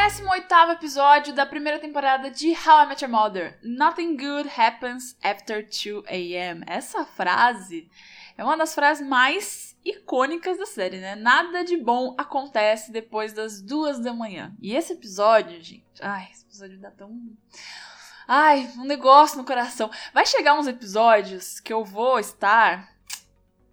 18 0.00 0.72
episódio 0.72 1.34
da 1.34 1.44
primeira 1.44 1.78
temporada 1.78 2.30
de 2.30 2.52
How 2.52 2.84
I 2.84 2.86
Met 2.86 3.04
Your 3.04 3.12
Mother. 3.12 3.58
Nothing 3.62 4.16
good 4.16 4.48
happens 4.48 5.14
after 5.22 5.62
2 5.62 6.04
a.m. 6.06 6.64
Essa 6.66 7.04
frase 7.04 7.86
é 8.36 8.42
uma 8.42 8.56
das 8.56 8.74
frases 8.74 9.06
mais 9.06 9.76
icônicas 9.84 10.56
da 10.56 10.64
série, 10.64 10.98
né? 10.98 11.16
Nada 11.16 11.62
de 11.62 11.76
bom 11.76 12.14
acontece 12.16 12.90
depois 12.90 13.34
das 13.34 13.60
duas 13.60 14.00
da 14.00 14.14
manhã. 14.14 14.56
E 14.58 14.74
esse 14.74 14.94
episódio, 14.94 15.60
gente, 15.62 15.84
ai, 16.00 16.30
esse 16.32 16.46
episódio 16.46 16.80
dá 16.80 16.90
tão. 16.90 17.20
Ai, 18.26 18.72
um 18.78 18.84
negócio 18.84 19.36
no 19.36 19.44
coração. 19.44 19.90
Vai 20.14 20.24
chegar 20.24 20.58
uns 20.58 20.66
episódios 20.66 21.60
que 21.60 21.74
eu 21.74 21.84
vou 21.84 22.18
estar, 22.18 22.90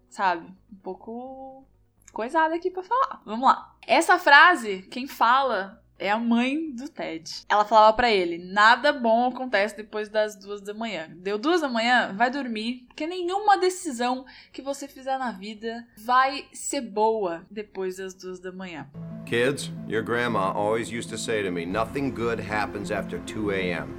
sabe, 0.10 0.46
um 0.70 0.78
pouco 0.84 1.66
coisada 2.12 2.54
aqui 2.54 2.70
pra 2.70 2.84
falar. 2.84 3.22
Vamos 3.26 3.48
lá. 3.48 3.74
Essa 3.82 4.20
frase, 4.20 4.82
quem 4.92 5.08
fala 5.08 5.82
é 6.00 6.10
a 6.12 6.18
mãe 6.18 6.72
do 6.72 6.88
Ted. 6.88 7.46
Ela 7.50 7.66
falava 7.66 7.96
para 7.96 8.12
ele: 8.12 8.38
nada 8.38 8.94
bom 8.94 9.28
acontece 9.28 9.76
depois 9.76 10.10
das 10.10 10.36
duas 10.36 10.62
da 10.62 10.74
manhã. 10.74 11.10
Deu 11.16 11.38
duas 11.38 11.62
da 11.62 11.70
manhã, 11.70 12.14
vai 12.16 12.30
dormir, 12.30 12.86
porque 12.88 13.08
nenhuma 13.08 13.58
decisão 13.58 14.26
que 14.52 14.62
você 14.62 14.88
fizer 14.88 15.18
na 15.18 15.32
vida 15.32 15.88
vai 15.98 16.46
ser 16.54 16.82
boa 16.82 17.46
depois 17.50 17.98
das 17.98 18.14
duas 18.14 18.40
da 18.40 18.52
manhã. 18.52 18.88
Kids, 19.26 19.72
your 19.88 20.04
grandma 20.04 20.54
always 20.54 20.90
used 20.90 21.10
to 21.10 21.18
say 21.18 21.44
to 21.44 21.52
me, 21.52 21.66
nothing 21.66 22.10
good 22.10 22.40
happens 22.40 22.92
after 22.92 23.20
2 23.26 23.52
a.m. 23.52 23.90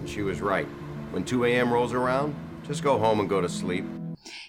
And 0.00 0.08
she 0.08 0.22
was 0.22 0.40
right. 0.40 0.68
When 1.12 1.24
2 1.24 1.44
a.m. 1.44 1.72
rolls 1.72 1.92
around, 1.92 2.34
just 2.66 2.82
go 2.82 2.96
home 2.96 3.20
and 3.20 3.28
go 3.28 3.40
to 3.40 3.48
sleep. 3.48 3.84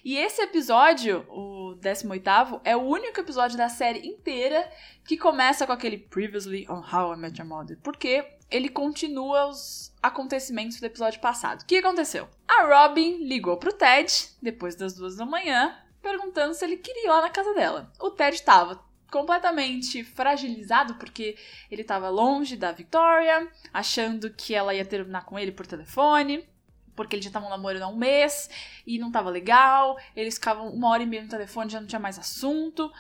E 0.04 0.18
esse 0.18 0.42
episódio, 0.42 1.26
o 1.30 1.51
18 1.82 2.62
é 2.64 2.78
o 2.78 2.82
único 2.82 3.20
episódio 3.20 3.58
da 3.58 3.68
série 3.68 4.08
inteira 4.08 4.70
que 5.04 5.18
começa 5.18 5.66
com 5.66 5.74
aquele 5.74 5.98
Previously 5.98 6.66
on 6.70 6.82
How 6.82 7.14
I 7.14 7.18
Met 7.18 7.40
Your 7.40 7.50
Mother, 7.50 7.78
porque 7.84 8.26
ele 8.50 8.70
continua 8.70 9.48
os 9.48 9.94
acontecimentos 10.02 10.80
do 10.80 10.86
episódio 10.86 11.20
passado. 11.20 11.62
O 11.62 11.66
que 11.66 11.78
aconteceu? 11.78 12.30
A 12.48 12.64
Robin 12.64 13.24
ligou 13.26 13.58
pro 13.58 13.74
Ted, 13.74 14.12
depois 14.42 14.76
das 14.76 14.94
duas 14.94 15.16
da 15.16 15.26
manhã, 15.26 15.76
perguntando 16.02 16.54
se 16.54 16.64
ele 16.64 16.78
queria 16.78 17.06
ir 17.06 17.10
lá 17.10 17.22
na 17.22 17.30
casa 17.30 17.54
dela. 17.54 17.92
O 18.00 18.12
Ted 18.12 18.36
estava 18.36 18.84
completamente 19.12 20.04
fragilizado 20.04 20.96
porque 20.96 21.36
ele 21.70 21.82
estava 21.82 22.10
longe 22.10 22.56
da 22.56 22.72
Victoria, 22.72 23.48
achando 23.74 24.30
que 24.30 24.54
ela 24.54 24.74
ia 24.74 24.86
terminar 24.86 25.26
com 25.26 25.38
ele 25.38 25.52
por 25.52 25.68
telefone 25.68 26.48
porque 26.96 27.16
eles 27.16 27.26
já 27.26 27.30
estavam 27.30 27.50
namorando 27.50 27.84
há 27.84 27.88
um 27.88 27.96
mês 27.96 28.50
e 28.86 29.00
não 29.00 29.12
tava 29.12 29.30
legal, 29.30 29.98
eles 30.16 30.36
ficavam 30.36 30.70
uma 30.70 30.90
hora 30.90 31.04
e 31.04 31.06
meia 31.06 31.24
no 31.24 31.30
telefone 31.30 31.70
já 31.70 31.80
não 31.80 31.88
tinha 31.88 32.00
mais 32.00 32.18
assunto. 32.20 32.92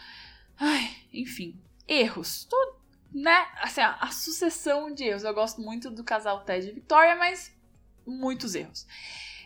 Ai, 0.60 0.90
enfim, 1.14 1.60
erros. 1.88 2.46
Tudo, 2.46 2.76
né? 3.14 3.48
Assim, 3.62 3.82
a, 3.82 3.96
a 3.96 4.12
sucessão 4.12 4.94
de 4.94 5.04
erros. 5.04 5.24
Eu 5.24 5.34
gosto 5.34 5.62
muito 5.62 5.90
do 5.90 6.04
casal 6.04 6.42
Ted 6.42 6.68
e 6.68 6.72
Victoria, 6.72 7.16
mas 7.16 7.54
muitos 8.06 8.56
erros. 8.56 8.88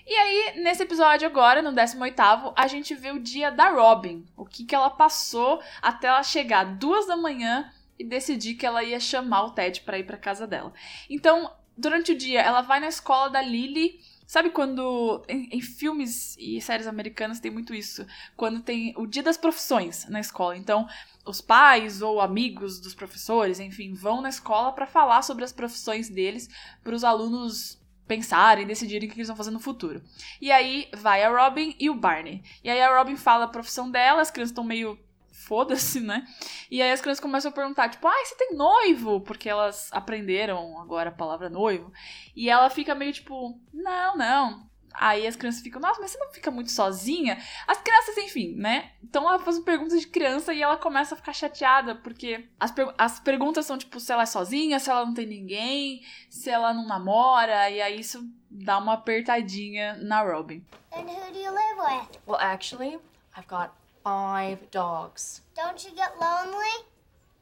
E 0.08 0.14
aí, 0.14 0.62
nesse 0.62 0.84
episódio 0.84 1.28
agora, 1.28 1.64
no 1.64 1.74
18 1.74 2.22
a 2.56 2.68
gente 2.68 2.94
vê 2.94 3.12
o 3.12 3.20
dia 3.20 3.50
da 3.50 3.70
Robin. 3.70 4.24
O 4.38 4.46
que, 4.46 4.64
que 4.64 4.76
ela 4.76 4.90
passou 4.90 5.62
até 5.82 6.08
ela 6.08 6.22
chegar 6.22 6.64
duas 6.76 7.08
da 7.08 7.18
manhã 7.18 7.72
e 7.98 8.04
decidir 8.04 8.56
que 8.56 8.66
ela 8.66 8.84
ia 8.84 9.00
chamar 9.00 9.46
o 9.46 9.52
Ted 9.52 9.82
para 9.82 9.98
ir 9.98 10.04
para 10.04 10.18
casa 10.18 10.46
dela. 10.46 10.74
Então, 11.10 11.52
durante 11.78 12.12
o 12.12 12.18
dia, 12.18 12.42
ela 12.42 12.62
vai 12.62 12.80
na 12.80 12.88
escola 12.88 13.30
da 13.30 13.42
Lily 13.42 14.00
Sabe 14.26 14.50
quando. 14.50 15.24
Em, 15.28 15.50
em, 15.52 15.62
filmes 15.62 16.36
e 16.38 16.60
séries 16.62 16.88
americanas 16.88 17.40
tem 17.40 17.52
muito 17.52 17.74
isso. 17.74 18.06
Quando 18.36 18.62
tem 18.62 18.94
o 18.98 19.06
dia 19.06 19.22
das 19.22 19.38
profissões 19.38 20.06
na 20.10 20.20
escola. 20.20 20.58
Então, 20.58 20.88
os 21.26 21.42
pais 21.42 22.02
ou 22.02 22.20
amigos 22.20 22.80
dos 22.80 22.96
professores, 22.96 23.60
enfim, 23.60 23.94
vão 23.94 24.22
na 24.22 24.30
escola 24.30 24.72
para 24.72 24.88
falar 24.88 25.22
sobre 25.22 25.44
as 25.44 25.52
profissões 25.52 26.10
deles 26.10 26.50
para 26.84 26.96
os 26.96 27.04
alunos 27.04 27.80
pensarem, 28.08 28.68
decidirem 28.68 29.10
o 29.10 29.12
que 29.12 29.18
eles 29.18 29.28
vão 29.28 29.38
fazer 29.38 29.52
no 29.52 29.60
futuro. 29.60 30.02
E 30.40 30.52
aí 30.52 30.88
vai 30.96 31.24
a 31.24 31.30
Robin 31.30 31.76
e 31.80 31.90
o 31.90 31.96
Barney. 31.96 32.44
E 32.64 32.70
aí 32.70 32.82
a 32.82 32.98
Robin 32.98 33.16
fala 33.16 33.46
a 33.46 33.50
profissão 33.50 33.90
dela, 33.90 34.22
as 34.22 34.32
crianças 34.32 34.52
estão 34.52 34.64
meio 34.64 34.98
foda-se, 35.36 36.00
né? 36.00 36.26
E 36.72 36.82
aí 36.82 36.92
as 36.92 37.02
crianças 37.02 37.22
começam 37.22 37.52
a 37.52 37.54
perguntar, 37.54 37.90
tipo, 37.90 38.08
ai, 38.08 38.22
ah, 38.22 38.26
você 38.26 38.36
tem 38.36 38.56
noivo? 38.56 39.22
Porque 39.22 39.50
elas 39.50 39.90
aprenderam 39.92 40.80
agora 40.80 41.10
a 41.10 41.14
palavra 41.14 41.50
noivo. 41.50 41.92
E 42.36 42.50
ela 42.50 42.70
fica 42.70 42.96
meio 42.96 43.14
tipo, 43.14 43.60
não, 43.74 44.18
não. 44.18 44.70
Aí 44.98 45.28
as 45.28 45.36
crianças 45.36 45.62
ficam, 45.62 45.82
nossa, 45.82 46.02
mas 46.02 46.12
você 46.12 46.18
não 46.18 46.32
fica 46.32 46.50
muito 46.50 46.72
sozinha? 46.72 47.38
As 47.68 47.82
crianças, 47.82 48.18
enfim, 48.18 48.56
né? 48.56 48.92
Então 49.04 49.28
ela 49.28 49.40
faz 49.40 49.60
perguntas 49.60 50.00
de 50.00 50.08
criança 50.08 50.54
e 50.54 50.62
ela 50.62 50.78
começa 50.78 51.14
a 51.14 51.18
ficar 51.18 51.34
chateada, 51.34 51.96
porque 51.96 52.48
as, 52.60 52.72
per 52.72 52.94
as 52.98 53.20
perguntas 53.20 53.66
são 53.66 53.78
tipo, 53.78 54.00
se 54.00 54.12
ela 54.12 54.24
é 54.24 54.26
sozinha, 54.26 54.80
se 54.80 54.90
ela 54.90 55.06
não 55.06 55.14
tem 55.14 55.26
ninguém, 55.26 56.02
se 56.30 56.50
ela 56.50 56.74
não 56.74 56.88
namora, 56.88 57.70
e 57.70 57.82
aí 57.82 58.00
isso 58.00 58.26
dá 58.50 58.78
uma 58.78 58.94
apertadinha 58.94 59.96
na 59.98 60.22
Robin. 60.22 60.64
And 60.94 61.02
who 61.02 61.34
do 61.34 61.40
you 61.40 61.52
live 61.52 61.80
with? 61.82 62.20
Well, 62.26 62.40
actually, 62.40 62.98
I've 63.38 63.48
got 63.50 63.72
five 64.06 64.70
dogs. 64.70 65.42
Don't 65.56 65.84
you 65.84 65.90
get 65.96 66.20
lonely? 66.22 66.86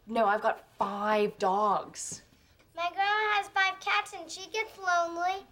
No, 0.07 0.25
I've 0.25 0.41
got 0.41 0.63
five 0.79 1.37
dogs. 1.37 2.21
My 2.73 2.89
grandma 2.95 3.33
has 3.33 3.49
five 3.49 3.77
cats 3.81 4.13
and 4.17 4.31
she 4.31 4.49
gets 4.49 4.71
lonely. 4.79 5.45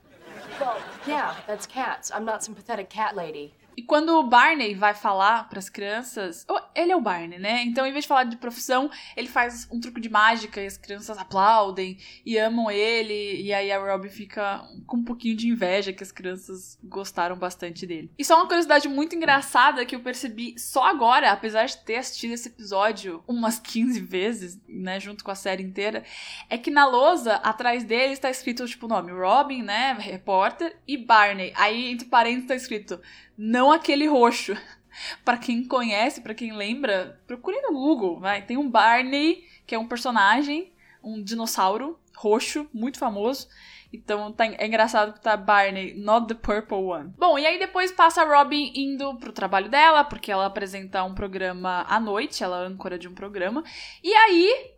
Well, 0.58 0.78
yeah, 1.06 1.36
that's 1.48 1.68
cats. 1.68 2.12
I'm 2.14 2.24
not 2.24 2.46
some 2.46 2.56
pathetic 2.56 2.90
cat 2.90 3.18
lady. 3.18 3.54
E 3.82 3.84
quando 3.84 4.10
o 4.10 4.22
Barney 4.22 4.76
vai 4.76 4.94
falar 4.94 5.50
para 5.50 5.58
as 5.58 5.68
crianças, 5.68 6.46
ele 6.76 6.92
é 6.92 6.96
o 6.96 7.02
Barney, 7.02 7.40
né? 7.40 7.64
Então, 7.64 7.84
em 7.84 7.92
vez 7.92 8.04
de 8.04 8.08
falar 8.08 8.26
de 8.26 8.38
profissão, 8.38 8.92
ele 9.18 9.28
faz 9.28 9.68
um 9.72 9.80
truque 9.80 10.00
de 10.00 10.08
mágica 10.08 10.62
e 10.62 10.68
as 10.68 10.78
crianças 10.78 11.18
aplaudem 11.18 11.98
e 12.24 12.38
amam 12.38 12.70
ele. 12.70 13.42
E 13.42 13.52
aí 13.52 13.72
a 13.72 13.80
Robin 13.80 14.08
fica 14.08 14.64
com 14.86 14.98
um 14.98 15.04
pouquinho 15.04 15.36
de 15.36 15.48
inveja 15.48 15.92
que 15.92 16.04
as 16.04 16.12
crianças 16.12 16.78
gostaram 16.84 17.36
bastante 17.36 17.88
dele. 17.88 18.12
E 18.20 18.24
só 18.24 18.36
uma 18.36 18.46
curiosidade 18.46 18.88
muito 18.88 19.16
engraçada 19.16 19.84
que 19.84 19.96
eu 19.96 20.02
percebi 20.02 20.54
só 20.60 20.84
agora, 20.84 21.32
apesar 21.32 21.66
de 21.66 21.78
ter 21.78 21.96
assistido 21.96 22.36
esse 22.36 22.50
episódio 22.50 23.24
umas 23.28 23.58
15 23.58 24.00
vezes, 24.00 24.62
né, 24.70 25.00
junto 25.00 25.24
com 25.24 25.32
a 25.32 25.36
série 25.36 25.64
inteira, 25.64 26.04
é 26.48 26.56
que 26.56 26.70
na 26.70 26.86
lousa 26.86 27.34
atrás 27.38 27.84
dele 27.84 28.14
está 28.14 28.30
escrito 28.30 28.64
tipo 28.68 28.86
o 28.86 28.90
nome 28.90 29.12
Robin, 29.12 29.64
né, 29.64 29.98
repórter, 30.00 30.78
e 30.88 30.98
Barney. 30.98 31.52
Aí 31.56 31.88
entre 31.88 32.08
parênteses 32.08 32.44
está 32.44 32.56
escrito 32.56 33.02
não 33.44 33.71
aquele 33.72 34.08
roxo. 34.08 34.56
para 35.24 35.38
quem 35.38 35.66
conhece, 35.66 36.22
para 36.22 36.34
quem 36.34 36.54
lembra, 36.54 37.20
procure 37.26 37.60
no 37.62 37.72
Google, 37.72 38.20
vai. 38.20 38.42
Tem 38.42 38.58
um 38.58 38.70
Barney, 38.70 39.46
que 39.66 39.76
é 39.76 39.80
um 39.80 39.88
personagem, 39.88 40.72
um 41.04 41.22
dinossauro 41.22 42.00
roxo, 42.16 42.68
muito 42.74 43.00
famoso. 43.00 43.48
Então 43.94 44.32
tá, 44.32 44.46
é 44.46 44.66
engraçado 44.66 45.14
que 45.14 45.22
tá 45.22 45.36
Barney, 45.36 45.94
not 45.96 46.28
the 46.28 46.34
purple 46.34 46.78
one. 46.78 47.14
Bom, 47.18 47.38
e 47.38 47.46
aí 47.46 47.60
depois 47.60 47.92
passa 47.92 48.22
a 48.22 48.26
Robin 48.26 48.72
indo 48.74 49.16
pro 49.16 49.34
trabalho 49.34 49.70
dela, 49.70 50.04
porque 50.04 50.32
ela 50.32 50.46
apresenta 50.46 51.04
um 51.04 51.14
programa 51.14 51.86
à 51.90 52.00
noite, 52.00 52.44
ela 52.44 52.64
é 52.64 52.68
âncora 52.68 52.98
de 52.98 53.08
um 53.08 53.14
programa. 53.14 53.64
E 54.02 54.14
aí 54.14 54.72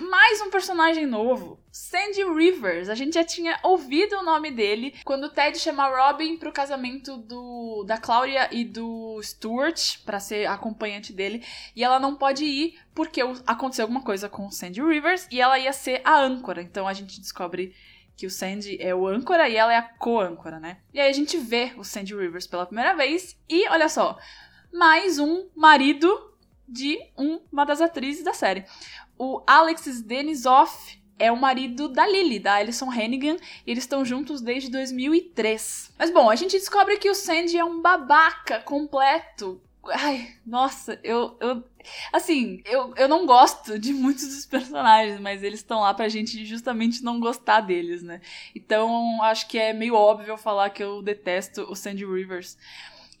mais 0.00 0.40
um 0.40 0.50
personagem 0.50 1.06
novo, 1.06 1.60
Sandy 1.70 2.24
Rivers. 2.24 2.88
A 2.88 2.94
gente 2.94 3.14
já 3.14 3.24
tinha 3.24 3.58
ouvido 3.62 4.16
o 4.16 4.22
nome 4.24 4.50
dele 4.50 4.94
quando 5.04 5.24
o 5.24 5.28
Ted 5.28 5.58
chama 5.58 5.88
Robin 5.88 6.36
pro 6.36 6.52
casamento 6.52 7.16
do 7.18 7.84
da 7.86 7.98
Claudia 7.98 8.48
e 8.52 8.64
do 8.64 9.20
Stuart 9.22 9.98
para 10.04 10.20
ser 10.20 10.46
acompanhante 10.46 11.12
dele, 11.12 11.44
e 11.74 11.84
ela 11.84 12.00
não 12.00 12.16
pode 12.16 12.44
ir 12.44 12.78
porque 12.94 13.20
aconteceu 13.46 13.84
alguma 13.84 14.02
coisa 14.02 14.28
com 14.28 14.50
Sandy 14.50 14.82
Rivers 14.82 15.26
e 15.30 15.40
ela 15.40 15.58
ia 15.58 15.72
ser 15.72 16.00
a 16.04 16.18
âncora. 16.18 16.62
Então 16.62 16.88
a 16.88 16.92
gente 16.92 17.20
descobre 17.20 17.74
que 18.16 18.26
o 18.26 18.30
Sandy 18.30 18.76
é 18.80 18.94
o 18.94 19.06
âncora 19.06 19.48
e 19.48 19.56
ela 19.56 19.72
é 19.72 19.76
a 19.76 19.82
co-âncora, 19.82 20.60
né? 20.60 20.78
E 20.92 21.00
aí 21.00 21.08
a 21.08 21.12
gente 21.12 21.38
vê 21.38 21.72
o 21.76 21.84
Sandy 21.84 22.14
Rivers 22.14 22.46
pela 22.46 22.66
primeira 22.66 22.94
vez 22.94 23.36
e 23.48 23.68
olha 23.68 23.88
só, 23.88 24.18
mais 24.72 25.18
um 25.18 25.48
marido 25.54 26.29
de 26.70 26.98
uma 27.16 27.64
das 27.64 27.80
atrizes 27.80 28.24
da 28.24 28.32
série 28.32 28.64
o 29.20 29.42
Alexis 29.46 30.00
Denisoff 30.00 30.98
é 31.18 31.30
o 31.30 31.36
marido 31.36 31.88
da 31.88 32.08
Lily, 32.08 32.38
da 32.38 32.54
Alison 32.54 32.90
Hannigan, 32.90 33.36
e 33.66 33.70
eles 33.70 33.84
estão 33.84 34.02
juntos 34.02 34.40
desde 34.40 34.70
2003. 34.70 35.92
Mas 35.98 36.10
bom, 36.10 36.30
a 36.30 36.34
gente 36.34 36.52
descobre 36.52 36.96
que 36.96 37.10
o 37.10 37.14
Sandy 37.14 37.58
é 37.58 37.64
um 37.64 37.82
babaca 37.82 38.60
completo. 38.60 39.60
Ai, 39.92 40.36
nossa, 40.46 40.98
eu. 41.04 41.36
eu 41.38 41.62
assim, 42.10 42.62
eu, 42.64 42.94
eu 42.96 43.06
não 43.06 43.26
gosto 43.26 43.78
de 43.78 43.92
muitos 43.92 44.26
dos 44.26 44.46
personagens, 44.46 45.20
mas 45.20 45.42
eles 45.42 45.60
estão 45.60 45.80
lá 45.80 45.92
pra 45.92 46.08
gente 46.08 46.46
justamente 46.46 47.04
não 47.04 47.20
gostar 47.20 47.60
deles, 47.60 48.02
né? 48.02 48.22
Então 48.54 49.22
acho 49.22 49.46
que 49.48 49.58
é 49.58 49.74
meio 49.74 49.94
óbvio 49.94 50.38
falar 50.38 50.70
que 50.70 50.82
eu 50.82 51.02
detesto 51.02 51.70
o 51.70 51.76
Sandy 51.76 52.06
Rivers. 52.06 52.56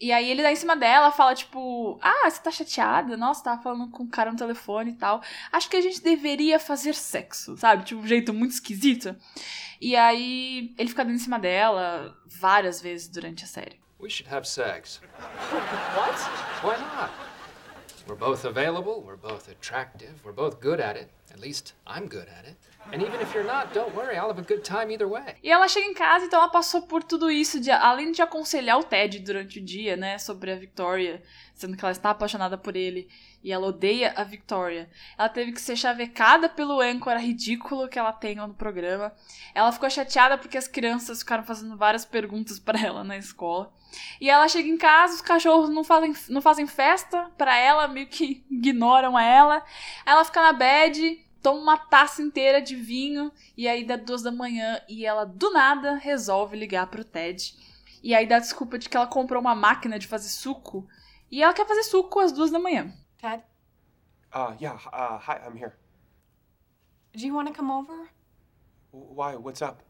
E 0.00 0.12
aí 0.12 0.30
ele 0.30 0.42
dá 0.42 0.50
em 0.50 0.56
cima 0.56 0.74
dela, 0.74 1.12
fala 1.12 1.34
tipo: 1.34 1.98
Ah, 2.00 2.30
você 2.30 2.40
tá 2.40 2.50
chateada? 2.50 3.16
Nossa, 3.16 3.44
tava 3.44 3.62
falando 3.62 3.90
com 3.90 4.04
o 4.04 4.06
um 4.06 4.08
cara 4.08 4.30
no 4.32 4.38
telefone 4.38 4.92
e 4.92 4.94
tal. 4.94 5.22
Acho 5.52 5.68
que 5.68 5.76
a 5.76 5.80
gente 5.80 6.02
deveria 6.02 6.58
fazer 6.58 6.94
sexo, 6.94 7.56
sabe? 7.58 7.84
Tipo, 7.84 8.00
um 8.00 8.06
jeito 8.06 8.32
muito 8.32 8.52
esquisito. 8.52 9.14
E 9.78 9.94
aí 9.94 10.74
ele 10.78 10.88
fica 10.88 11.04
dando 11.04 11.16
em 11.16 11.18
cima 11.18 11.38
dela 11.38 12.16
várias 12.26 12.80
vezes 12.80 13.08
durante 13.08 13.44
a 13.44 13.46
série. 13.46 13.78
We 14.00 14.08
should 14.08 14.32
have 14.32 14.48
sex. 14.48 15.02
What? 15.94 16.18
Why 16.64 16.78
not? 16.78 17.12
We're 18.06 18.16
both 18.16 18.46
available, 18.46 19.02
we're 19.02 19.16
both 19.16 19.48
attractive, 19.48 20.14
we're 20.24 20.32
both 20.32 20.60
good 20.60 20.80
at 20.80 20.96
it. 20.96 21.10
At 21.30 21.40
least 21.40 21.74
I'm 21.86 22.08
good 22.08 22.28
at 22.28 22.48
it. 22.48 22.56
And 22.92 23.02
even 23.02 23.20
if 23.20 23.32
you're 23.34 23.46
not, 23.46 23.72
don't 23.72 23.94
worry, 23.94 24.16
I'll 24.16 24.28
have 24.28 24.40
a 24.40 24.42
good 24.42 24.62
time 24.62 24.92
either 24.92 25.06
way. 25.06 25.36
E 25.42 25.50
ela 25.50 25.68
chega 25.68 25.86
em 25.86 25.94
casa, 25.94 26.24
então 26.24 26.40
ela 26.40 26.50
passou 26.50 26.82
por 26.82 27.04
tudo 27.04 27.30
isso, 27.30 27.60
de, 27.60 27.70
além 27.70 28.10
de 28.10 28.20
aconselhar 28.20 28.78
o 28.78 28.82
Ted 28.82 29.20
durante 29.20 29.60
o 29.60 29.64
dia, 29.64 29.96
né, 29.96 30.18
sobre 30.18 30.50
a 30.50 30.56
Victoria, 30.56 31.22
sendo 31.54 31.76
que 31.76 31.84
ela 31.84 31.92
está 31.92 32.10
apaixonada 32.10 32.58
por 32.58 32.74
ele 32.74 33.08
e 33.44 33.52
ela 33.52 33.68
odeia 33.68 34.12
a 34.16 34.24
Victoria. 34.24 34.90
Ela 35.16 35.28
teve 35.28 35.52
que 35.52 35.60
ser 35.60 35.76
chavecada 35.76 36.48
pelo 36.48 36.80
âncora 36.80 37.20
ridículo 37.20 37.88
que 37.88 37.98
ela 37.98 38.12
tem 38.12 38.36
no 38.36 38.54
programa. 38.54 39.12
Ela 39.54 39.70
ficou 39.72 39.88
chateada 39.88 40.36
porque 40.36 40.58
as 40.58 40.66
crianças 40.68 41.20
ficaram 41.20 41.44
fazendo 41.44 41.76
várias 41.76 42.04
perguntas 42.04 42.58
para 42.58 42.80
ela 42.80 43.04
na 43.04 43.16
escola. 43.16 43.72
E 44.20 44.28
ela 44.28 44.46
chega 44.48 44.68
em 44.68 44.76
casa, 44.76 45.14
os 45.14 45.20
cachorros 45.20 45.70
não 45.70 45.82
fazem, 45.82 46.14
não 46.28 46.40
fazem 46.40 46.66
festa 46.66 47.30
para 47.36 47.56
ela, 47.56 47.88
meio 47.88 48.06
que 48.06 48.44
ignoram 48.50 49.18
ela. 49.18 49.64
Ela 50.04 50.24
fica 50.24 50.40
na 50.40 50.52
bed, 50.52 51.19
toma 51.42 51.60
uma 51.60 51.76
taça 51.78 52.22
inteira 52.22 52.60
de 52.60 52.76
vinho 52.76 53.32
e 53.56 53.66
aí 53.68 53.84
dá 53.84 53.96
duas 53.96 54.22
da 54.22 54.30
manhã 54.32 54.80
e 54.88 55.04
ela 55.06 55.24
do 55.24 55.50
nada 55.52 55.94
resolve 55.96 56.56
ligar 56.56 56.86
pro 56.88 57.04
Ted. 57.04 57.54
E 58.02 58.14
aí 58.14 58.26
dá 58.26 58.38
desculpa 58.38 58.78
de 58.78 58.88
que 58.88 58.96
ela 58.96 59.06
comprou 59.06 59.40
uma 59.40 59.54
máquina 59.54 59.98
de 59.98 60.06
fazer 60.06 60.28
suco 60.28 60.86
e 61.30 61.42
ela 61.42 61.52
quer 61.54 61.66
fazer 61.66 61.82
suco 61.84 62.18
às 62.20 62.32
duas 62.32 62.50
da 62.50 62.58
manhã. 62.58 62.92
Ted, 63.18 63.42
Uh, 64.32 64.54
yeah, 64.60 64.76
uh, 64.92 65.18
hi, 65.18 65.40
I'm 65.44 65.56
here. 65.56 65.72
do 67.12 67.26
you 67.26 67.34
want 67.34 67.48
to 67.48 67.52
come 67.52 67.68
over? 67.72 68.08
Why? 68.92 69.34
What's 69.34 69.60
up? 69.60 69.82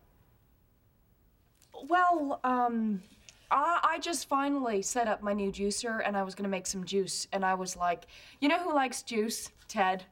Well, 1.89 2.41
um, 2.43 3.03
I, 3.51 3.81
I 3.97 3.99
just 3.99 4.27
finally 4.29 4.81
set 4.83 5.09
up 5.09 5.23
my 5.23 5.35
new 5.35 5.51
juicer 5.53 6.01
and 6.05 6.17
I 6.17 6.23
was 6.23 6.35
gonna 6.35 6.49
make 6.49 6.67
some 6.67 6.85
juice. 6.85 7.27
And 7.33 7.45
I 7.45 7.55
was 7.55 7.77
like, 7.77 8.07
you 8.41 8.49
know 8.49 8.59
who 8.59 8.75
likes 8.75 9.03
juice? 9.03 9.51
Ted. 9.69 10.05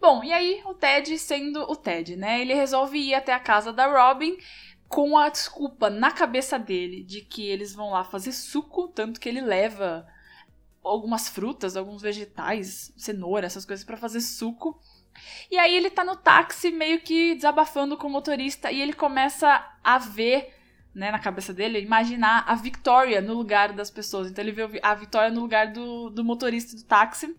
Bom, 0.00 0.24
e 0.24 0.32
aí 0.32 0.62
o 0.64 0.72
Ted 0.72 1.18
sendo 1.18 1.60
o 1.70 1.76
Ted, 1.76 2.16
né? 2.16 2.40
Ele 2.40 2.54
resolve 2.54 2.98
ir 2.98 3.14
até 3.14 3.34
a 3.34 3.38
casa 3.38 3.70
da 3.70 3.86
Robin 3.86 4.38
com 4.88 5.16
a 5.16 5.28
desculpa 5.28 5.90
na 5.90 6.10
cabeça 6.10 6.58
dele 6.58 7.04
de 7.04 7.20
que 7.20 7.46
eles 7.46 7.74
vão 7.74 7.90
lá 7.90 8.02
fazer 8.02 8.32
suco, 8.32 8.88
tanto 8.88 9.20
que 9.20 9.28
ele 9.28 9.42
leva 9.42 10.06
algumas 10.82 11.28
frutas, 11.28 11.76
alguns 11.76 12.00
vegetais, 12.00 12.92
cenoura, 12.96 13.46
essas 13.46 13.66
coisas 13.66 13.84
pra 13.84 13.98
fazer 13.98 14.22
suco. 14.22 14.80
E 15.50 15.58
aí 15.58 15.76
ele 15.76 15.90
tá 15.90 16.02
no 16.02 16.16
táxi 16.16 16.70
meio 16.70 17.02
que 17.02 17.34
desabafando 17.34 17.96
com 17.98 18.06
o 18.06 18.10
motorista 18.10 18.72
e 18.72 18.80
ele 18.80 18.94
começa 18.94 19.64
a 19.84 19.98
ver, 19.98 20.56
né, 20.94 21.10
na 21.10 21.18
cabeça 21.18 21.52
dele, 21.52 21.78
imaginar 21.78 22.44
a 22.48 22.54
Victoria 22.54 23.20
no 23.20 23.34
lugar 23.34 23.74
das 23.74 23.90
pessoas. 23.90 24.30
Então 24.30 24.42
ele 24.42 24.52
vê 24.52 24.80
a 24.82 24.94
Victoria 24.94 25.30
no 25.30 25.42
lugar 25.42 25.72
do, 25.72 26.08
do 26.08 26.24
motorista 26.24 26.74
do 26.74 26.84
táxi 26.84 27.36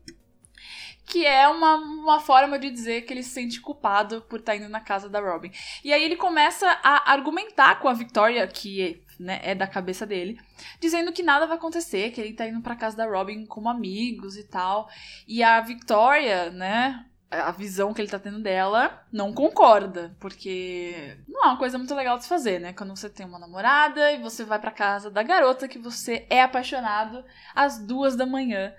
que 1.06 1.26
é 1.26 1.48
uma, 1.48 1.76
uma 1.76 2.20
forma 2.20 2.58
de 2.58 2.70
dizer 2.70 3.02
que 3.02 3.14
ele 3.14 3.24
se 3.24 3.32
sente 3.32 3.60
culpado 3.60 4.22
por 4.30 4.40
estar 4.40 4.56
indo 4.56 4.70
na 4.70 4.80
casa 4.80 5.10
da 5.10 5.20
Robin. 5.20 5.52
E 5.84 5.92
aí 5.92 6.04
ele 6.04 6.16
começa 6.16 6.68
a 6.84 7.12
argumentar 7.12 7.80
com 7.80 7.88
a 7.88 7.94
Victoria, 7.94 8.48
que 8.48 9.04
né, 9.20 9.40
é 9.44 9.54
da 9.54 9.68
cabeça 9.68 10.06
dele, 10.06 10.40
dizendo 10.80 11.12
que 11.12 11.24
nada 11.24 11.46
vai 11.46 11.58
acontecer, 11.58 12.12
que 12.12 12.22
ele 12.22 12.34
tá 12.34 12.48
indo 12.48 12.62
pra 12.62 12.76
casa 12.76 12.98
da 12.98 13.06
Robin 13.06 13.46
como 13.46 13.70
amigos 13.70 14.38
e 14.38 14.44
tal. 14.44 14.90
E 15.28 15.44
a 15.44 15.60
Victoria, 15.60 16.50
né, 16.50 17.06
a 17.30 17.52
visão 17.52 17.94
que 17.94 18.02
ele 18.02 18.10
tá 18.10 18.20
tendo 18.20 18.42
dela, 18.42 19.06
não 19.12 19.34
concorda, 19.34 20.16
porque 20.20 21.18
não 21.28 21.46
é 21.46 21.48
uma 21.48 21.58
coisa 21.58 21.78
muito 21.78 21.96
legal 21.96 22.18
de 22.18 22.24
se 22.24 22.30
fazer, 22.30 22.60
né? 22.60 22.74
Quando 22.74 22.96
você 22.96 23.10
tem 23.10 23.26
uma 23.26 23.40
namorada 23.40 24.12
e 24.12 24.22
você 24.22 24.44
vai 24.44 24.60
pra 24.60 24.70
casa 24.70 25.10
da 25.10 25.24
garota 25.24 25.68
que 25.68 25.80
você 25.80 26.26
é 26.30 26.42
apaixonado 26.42 27.24
às 27.56 27.80
duas 27.80 28.18
da 28.18 28.26
manhã 28.26 28.74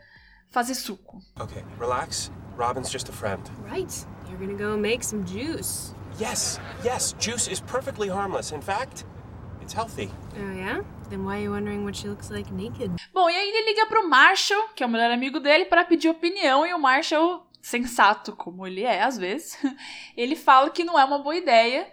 fazer 0.52 0.74
suco. 0.74 1.18
Okay, 1.40 1.64
relax. 1.78 2.30
Robin's 2.56 2.90
just 2.90 3.08
a 3.08 3.12
friend. 3.12 3.40
Right. 3.64 4.06
You're 4.28 4.38
gonna 4.38 4.56
go 4.56 4.76
make 4.76 5.02
some 5.02 5.24
juice. 5.24 5.94
Yes, 6.20 6.60
yes, 6.84 7.14
juice 7.18 7.48
is 7.48 7.60
perfectly 7.60 8.08
harmless. 8.08 8.52
In 8.52 8.60
fact, 8.60 9.04
it's 9.62 9.72
healthy. 9.72 10.10
Oh, 10.36 10.52
yeah? 10.54 10.82
Then 11.08 11.24
why 11.24 11.38
are 11.38 11.42
you 11.42 11.50
wondering 11.50 11.84
what 11.84 11.96
she 11.96 12.08
looks 12.08 12.30
like 12.30 12.52
naked? 12.52 12.92
Bom, 13.12 13.28
e 13.28 13.34
aí 13.34 13.48
ele 13.48 13.70
liga 13.70 13.86
pro 13.86 14.08
Marshall, 14.08 14.68
que 14.76 14.82
é 14.82 14.86
o 14.86 14.90
melhor 14.90 15.10
amigo 15.10 15.40
dele, 15.40 15.64
para 15.64 15.84
pedir 15.84 16.10
opinião, 16.10 16.66
e 16.66 16.74
o 16.74 16.78
Marshall, 16.78 17.46
sensato 17.60 18.36
como 18.36 18.66
ele 18.66 18.82
é 18.82 19.02
às 19.02 19.16
vezes, 19.16 19.58
ele 20.16 20.36
fala 20.36 20.70
que 20.70 20.84
não 20.84 20.98
é 20.98 21.04
uma 21.04 21.18
boa 21.18 21.36
ideia. 21.36 21.86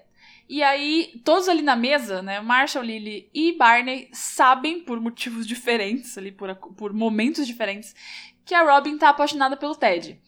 E 0.49 0.63
aí, 0.63 1.21
todos 1.23 1.47
ali 1.47 1.61
na 1.61 1.75
mesa, 1.75 2.23
né, 2.23 2.41
Marshall, 2.41 2.83
Lily 2.83 3.29
e 3.33 3.55
Barney 3.55 4.09
sabem, 4.11 4.81
por 4.81 4.99
motivos 4.99 5.45
diferentes, 5.45 6.17
ali, 6.17 6.31
por, 6.31 6.55
por 6.55 6.91
momentos 6.91 7.45
diferentes, 7.45 7.93
que 8.49 8.55
a 8.55 8.63
Robin 8.63 8.97
tá 8.97 9.09
apaixonada 9.09 9.55
pelo 9.55 9.75
Ted. 9.75 10.19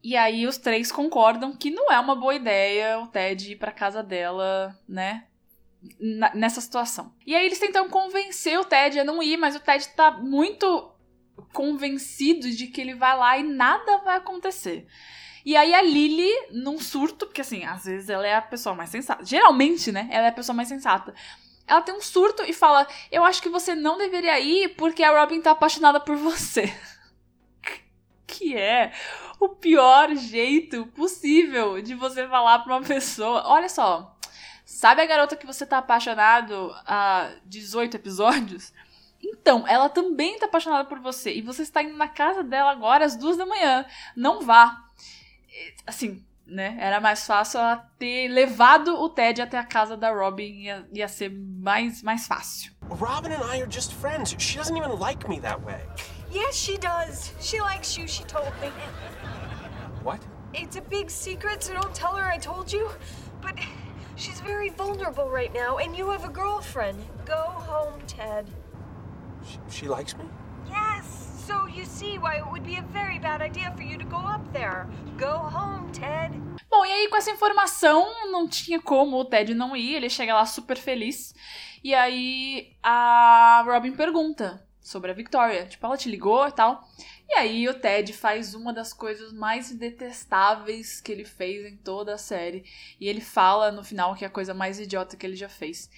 E 0.00 0.16
aí 0.16 0.46
os 0.46 0.56
três 0.56 0.92
concordam 0.92 1.56
que 1.56 1.68
não 1.68 1.90
é 1.90 1.98
uma 1.98 2.14
boa 2.14 2.32
ideia 2.32 3.00
o 3.00 3.08
Ted 3.08 3.50
ir 3.50 3.56
pra 3.56 3.72
casa 3.72 4.04
dela, 4.04 4.78
né? 4.88 5.24
nessa 6.32 6.60
situação. 6.60 7.12
E 7.26 7.34
aí 7.34 7.44
eles 7.44 7.58
tentam 7.58 7.88
convencer 7.88 8.56
o 8.58 8.64
Ted 8.64 9.00
a 9.00 9.04
não 9.04 9.20
ir, 9.20 9.36
mas 9.36 9.56
o 9.56 9.60
Ted 9.60 9.88
tá 9.96 10.12
muito 10.12 10.92
convencido 11.52 12.48
de 12.50 12.68
que 12.68 12.80
ele 12.80 12.94
vai 12.94 13.16
lá 13.16 13.36
e 13.36 13.42
nada 13.42 13.98
vai 13.98 14.16
acontecer. 14.16 14.86
E 15.44 15.56
aí 15.56 15.74
a 15.74 15.82
Lily, 15.82 16.30
num 16.52 16.78
surto, 16.78 17.26
porque 17.26 17.40
assim, 17.40 17.64
às 17.64 17.84
vezes 17.84 18.08
ela 18.08 18.26
é 18.26 18.36
a 18.36 18.42
pessoa 18.42 18.76
mais 18.76 18.90
sensata. 18.90 19.24
Geralmente, 19.24 19.90
né? 19.90 20.08
Ela 20.12 20.26
é 20.26 20.28
a 20.28 20.32
pessoa 20.32 20.54
mais 20.54 20.68
sensata. 20.68 21.12
Ela 21.66 21.82
tem 21.82 21.94
um 21.94 22.00
surto 22.00 22.44
e 22.44 22.52
fala: 22.52 22.86
Eu 23.10 23.24
acho 23.24 23.42
que 23.42 23.48
você 23.48 23.74
não 23.74 23.98
deveria 23.98 24.38
ir 24.38 24.76
porque 24.76 25.02
a 25.02 25.20
Robin 25.20 25.40
tá 25.40 25.50
apaixonada 25.50 25.98
por 25.98 26.16
você. 26.16 26.72
que 28.36 28.56
é 28.56 28.92
o 29.40 29.48
pior 29.48 30.14
jeito 30.14 30.86
possível 30.88 31.80
de 31.80 31.94
você 31.94 32.26
falar 32.28 32.58
pra 32.60 32.76
uma 32.76 32.86
pessoa. 32.86 33.42
Olha 33.46 33.68
só, 33.68 34.16
sabe 34.64 35.02
a 35.02 35.06
garota 35.06 35.36
que 35.36 35.46
você 35.46 35.64
tá 35.64 35.78
apaixonado 35.78 36.74
há 36.86 37.30
18 37.44 37.96
episódios? 37.96 38.72
Então, 39.22 39.66
ela 39.66 39.88
também 39.88 40.38
tá 40.38 40.46
apaixonada 40.46 40.88
por 40.88 41.00
você. 41.00 41.32
E 41.32 41.42
você 41.42 41.62
está 41.62 41.82
indo 41.82 41.96
na 41.96 42.08
casa 42.08 42.44
dela 42.44 42.70
agora 42.70 43.04
às 43.04 43.16
duas 43.16 43.36
da 43.36 43.46
manhã. 43.46 43.84
Não 44.14 44.42
vá. 44.42 44.84
E, 45.48 45.74
Assim, 45.86 46.24
né? 46.46 46.76
Era 46.78 47.00
mais 47.00 47.26
fácil 47.26 47.58
ela 47.58 47.76
ter 47.98 48.28
levado 48.28 48.94
o 48.94 49.08
Ted 49.08 49.42
até 49.42 49.58
a 49.58 49.64
casa 49.64 49.96
da 49.96 50.12
Robin. 50.12 50.62
Ia, 50.62 50.86
ia 50.92 51.08
ser 51.08 51.30
mais, 51.30 52.02
mais 52.02 52.26
fácil. 52.26 52.72
Robin 52.88 53.32
and 53.32 53.52
I 53.52 53.62
are 53.62 53.70
just 53.70 53.92
friends. 53.94 54.34
She 54.38 54.56
doesn't 54.56 54.76
even 54.76 54.96
like 54.98 55.28
me 55.28 55.40
that 55.40 55.60
way. 55.64 55.80
Yes, 56.36 56.54
she 56.54 56.76
does. 56.76 57.32
She 57.40 57.60
likes 57.62 57.96
you, 57.96 58.06
she 58.06 58.22
told 58.24 58.52
me. 58.60 58.68
What? 60.02 60.20
It's 60.52 60.76
a 60.76 60.82
big 60.82 61.08
secret, 61.10 61.62
so 61.62 61.72
don't 61.72 61.94
tell 61.94 62.14
her 62.14 62.26
I 62.30 62.36
told 62.36 62.70
you. 62.70 62.90
But 63.40 63.54
she's 64.16 64.40
very 64.40 64.68
vulnerable 64.68 65.30
right 65.30 65.52
now, 65.54 65.78
and 65.78 65.96
you 65.96 66.10
have 66.10 66.26
a 66.26 66.28
girlfriend. 66.28 66.98
Go 67.24 67.40
home, 67.70 68.02
Ted. 68.06 68.46
She, 69.48 69.58
she 69.70 69.88
likes 69.88 70.14
me? 70.14 70.24
Yes, 70.68 71.06
so 71.46 71.66
you 71.68 71.86
see 71.86 72.18
why 72.18 72.36
it 72.36 72.46
would 72.52 72.66
be 72.66 72.76
a 72.76 72.84
very 72.92 73.18
bad 73.18 73.40
idea 73.40 73.72
for 73.74 73.82
you 73.82 73.96
to 73.96 74.04
go 74.04 74.18
up 74.18 74.52
there. 74.52 74.86
Go 75.16 75.38
home, 75.38 75.90
Ted. 75.90 76.32
Bom, 76.68 76.84
e 76.84 76.92
aí 76.92 77.08
com 77.08 77.16
essa 77.16 77.30
informação, 77.30 78.30
não 78.30 78.46
tinha 78.46 78.78
como 78.78 79.16
o 79.16 79.24
Ted 79.24 79.54
não 79.54 79.74
ir, 79.74 79.94
ele 79.94 80.10
chega 80.10 80.34
lá 80.34 80.44
super 80.44 80.76
feliz. 80.76 81.34
E 81.82 81.94
aí 81.94 82.76
a 82.82 83.64
Robin 83.66 83.92
pergunta 83.92 84.65
sobre 84.86 85.10
a 85.10 85.14
Victoria, 85.14 85.66
tipo, 85.66 85.84
ela 85.84 85.96
te 85.96 86.08
ligou 86.08 86.46
e 86.46 86.52
tal. 86.52 86.88
E 87.28 87.34
aí 87.34 87.68
o 87.68 87.74
Ted 87.74 88.12
faz 88.12 88.54
uma 88.54 88.72
das 88.72 88.92
coisas 88.92 89.32
mais 89.32 89.72
detestáveis 89.72 91.00
que 91.00 91.10
ele 91.10 91.24
fez 91.24 91.66
em 91.66 91.76
toda 91.76 92.14
a 92.14 92.18
série. 92.18 92.64
E 93.00 93.08
ele 93.08 93.20
fala 93.20 93.72
no 93.72 93.82
final 93.82 94.14
que 94.14 94.24
é 94.24 94.28
a 94.28 94.30
coisa 94.30 94.54
mais 94.54 94.78
idiota 94.78 95.16
que 95.16 95.26
ele 95.26 95.34
já 95.34 95.48
fez. 95.48 95.90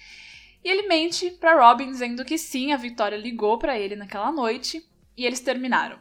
E 0.63 0.69
ele 0.69 0.87
mente 0.87 1.29
pra 1.29 1.63
Robin 1.63 1.91
dizendo 1.91 2.25
que 2.25 2.35
sim, 2.35 2.73
a 2.73 2.77
Victoria 2.77 3.15
ligou 3.15 3.59
pra 3.59 3.77
ele 3.77 3.95
naquela 3.95 4.31
noite 4.31 4.83
e 5.15 5.23
eles 5.23 5.39
terminaram. 5.39 5.99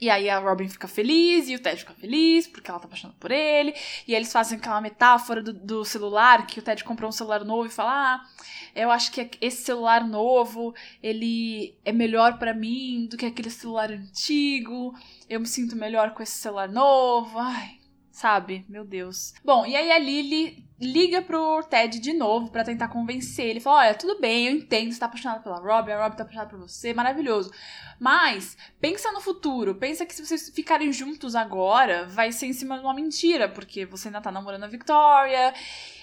E 0.00 0.08
aí 0.08 0.30
a 0.30 0.38
Robin 0.38 0.68
fica 0.68 0.86
feliz 0.86 1.48
e 1.48 1.56
o 1.56 1.58
Ted 1.58 1.80
fica 1.80 1.94
feliz 1.94 2.46
porque 2.46 2.70
ela 2.70 2.78
tá 2.78 2.86
apaixonada 2.86 3.18
por 3.18 3.30
ele. 3.30 3.74
E 4.06 4.14
eles 4.14 4.32
fazem 4.32 4.58
aquela 4.58 4.80
metáfora 4.80 5.42
do, 5.42 5.52
do 5.52 5.84
celular, 5.84 6.46
que 6.46 6.60
o 6.60 6.62
Ted 6.62 6.84
comprou 6.84 7.08
um 7.08 7.12
celular 7.12 7.44
novo 7.44 7.66
e 7.66 7.70
fala: 7.70 8.14
Ah, 8.14 8.26
eu 8.74 8.90
acho 8.90 9.10
que 9.10 9.30
esse 9.40 9.62
celular 9.62 10.06
novo 10.06 10.74
ele 11.02 11.74
é 11.84 11.92
melhor 11.92 12.38
pra 12.38 12.54
mim 12.54 13.06
do 13.10 13.16
que 13.16 13.26
aquele 13.26 13.50
celular 13.50 13.90
antigo. 13.90 14.94
Eu 15.28 15.40
me 15.40 15.46
sinto 15.46 15.74
melhor 15.74 16.14
com 16.14 16.22
esse 16.22 16.38
celular 16.38 16.68
novo. 16.68 17.38
Ai, 17.38 17.77
sabe? 18.18 18.64
Meu 18.68 18.84
Deus. 18.84 19.32
Bom, 19.44 19.64
e 19.64 19.76
aí 19.76 19.92
a 19.92 19.98
Lily 19.98 20.66
liga 20.80 21.22
pro 21.22 21.62
Ted 21.62 22.00
de 22.00 22.12
novo 22.12 22.50
pra 22.50 22.64
tentar 22.64 22.88
convencer 22.88 23.46
ele. 23.46 23.60
Fala: 23.60 23.80
Olha, 23.80 23.94
tudo 23.94 24.20
bem, 24.20 24.48
eu 24.48 24.54
entendo, 24.54 24.92
você 24.92 24.98
tá 24.98 25.06
apaixonado 25.06 25.42
pela 25.42 25.60
Robin, 25.60 25.92
a 25.92 26.02
Robin 26.02 26.16
tá 26.16 26.24
apaixonada 26.24 26.50
por 26.50 26.58
você, 26.58 26.92
maravilhoso. 26.92 27.52
Mas 28.00 28.56
pensa 28.80 29.12
no 29.12 29.20
futuro, 29.20 29.76
pensa 29.76 30.04
que 30.04 30.14
se 30.14 30.24
vocês 30.24 30.50
ficarem 30.50 30.92
juntos 30.92 31.36
agora, 31.36 32.06
vai 32.06 32.32
ser 32.32 32.46
em 32.46 32.52
cima 32.52 32.76
de 32.76 32.84
uma 32.84 32.94
mentira, 32.94 33.48
porque 33.48 33.86
você 33.86 34.08
ainda 34.08 34.20
tá 34.20 34.32
namorando 34.32 34.64
a 34.64 34.68
Victoria. 34.68 35.54